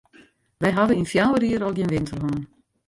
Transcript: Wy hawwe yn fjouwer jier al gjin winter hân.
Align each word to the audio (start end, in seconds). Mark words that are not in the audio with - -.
Wy 0.61 0.69
hawwe 0.75 0.93
yn 0.99 1.09
fjouwer 1.11 1.43
jier 1.45 1.63
al 1.65 1.73
gjin 1.75 1.91
winter 1.93 2.19
hân. 2.23 2.39